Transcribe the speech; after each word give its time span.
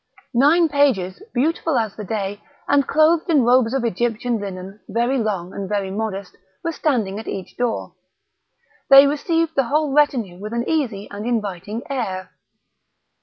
Nine 0.33 0.67
pages, 0.67 1.21
beautiful 1.31 1.77
as 1.77 1.95
the 1.95 2.03
day, 2.03 2.41
and 2.67 2.87
clothed 2.87 3.29
in 3.29 3.43
robes 3.43 3.71
of 3.71 3.85
Egyptian 3.85 4.39
linen, 4.39 4.79
very 4.89 5.19
long 5.19 5.53
and 5.53 5.69
very 5.69 5.91
modest, 5.91 6.35
were 6.63 6.71
standing 6.71 7.19
at 7.19 7.27
each 7.27 7.55
door. 7.55 7.93
They 8.89 9.05
received 9.05 9.53
the 9.53 9.65
whole 9.65 9.93
retinue 9.93 10.39
with 10.39 10.53
an 10.53 10.67
easy 10.67 11.07
and 11.11 11.23
inviting 11.27 11.83
air. 11.87 12.31